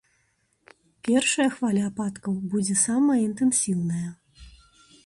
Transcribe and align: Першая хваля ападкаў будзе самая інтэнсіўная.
Першая 1.09 1.47
хваля 1.57 1.83
ападкаў 1.91 2.33
будзе 2.55 2.75
самая 2.87 3.21
інтэнсіўная. 3.29 4.07